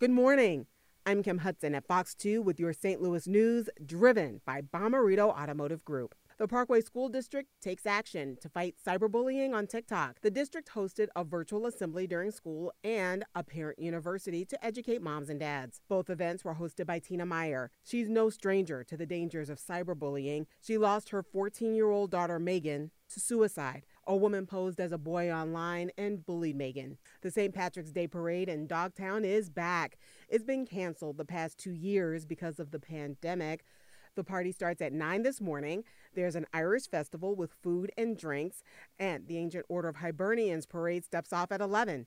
[0.00, 0.64] Good morning.
[1.04, 3.02] I'm Kim Hudson at Fox 2 with your St.
[3.02, 6.14] Louis news driven by Bommarito Automotive Group.
[6.38, 10.22] The Parkway School District takes action to fight cyberbullying on TikTok.
[10.22, 15.28] The district hosted a virtual assembly during school and a parent university to educate moms
[15.28, 15.82] and dads.
[15.86, 17.70] Both events were hosted by Tina Meier.
[17.84, 20.46] She's no stranger to the dangers of cyberbullying.
[20.62, 23.84] She lost her 14 year old daughter, Megan, to suicide.
[24.06, 26.98] A woman posed as a boy online and bullied Megan.
[27.20, 27.54] The St.
[27.54, 29.98] Patrick's Day Parade in Dogtown is back.
[30.28, 33.64] It's been canceled the past two years because of the pandemic.
[34.16, 35.84] The party starts at 9 this morning.
[36.14, 38.62] There's an Irish festival with food and drinks,
[38.98, 42.06] and the Ancient Order of Hibernians parade steps off at 11.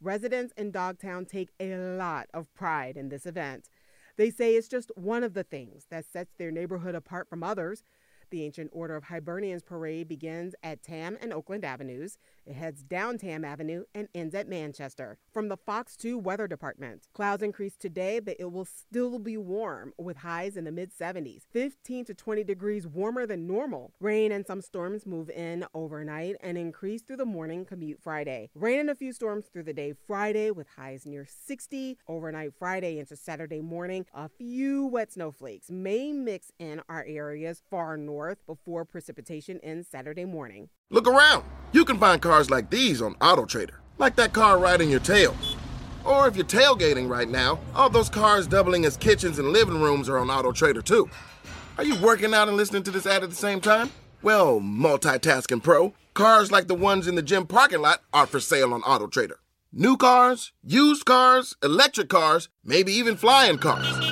[0.00, 3.68] Residents in Dogtown take a lot of pride in this event.
[4.16, 7.84] They say it's just one of the things that sets their neighborhood apart from others.
[8.32, 12.16] The Ancient Order of Hibernians parade begins at Tamm and Oakland Avenues.
[12.46, 15.18] It heads down Tamm Avenue and ends at Manchester.
[15.30, 19.92] From the Fox 2 Weather Department, clouds increase today, but it will still be warm
[19.98, 23.92] with highs in the mid 70s, 15 to 20 degrees warmer than normal.
[24.00, 28.48] Rain and some storms move in overnight and increase through the morning commute Friday.
[28.54, 31.98] Rain and a few storms through the day Friday with highs near 60.
[32.08, 37.98] Overnight Friday into Saturday morning, a few wet snowflakes may mix in our areas far
[37.98, 40.68] north north before precipitation ends Saturday morning.
[40.90, 41.44] Look around.
[41.72, 45.34] You can find cars like these on AutoTrader, like that car riding your tail.
[46.04, 50.08] Or if you're tailgating right now, all those cars doubling as kitchens and living rooms
[50.08, 51.10] are on AutoTrader too.
[51.78, 53.90] Are you working out and listening to this ad at the same time?
[54.22, 58.72] Well, multitasking pro, cars like the ones in the gym parking lot are for sale
[58.72, 59.38] on AutoTrader.
[59.72, 64.11] New cars, used cars, electric cars, maybe even flying cars.